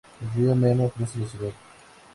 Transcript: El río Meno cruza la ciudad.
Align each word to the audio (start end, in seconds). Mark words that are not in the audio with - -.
El 0.19 0.33
río 0.33 0.55
Meno 0.55 0.89
cruza 0.89 1.19
la 1.19 1.27
ciudad. 1.27 1.51